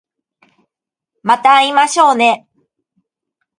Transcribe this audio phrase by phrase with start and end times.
[1.21, 2.47] また会いましょうね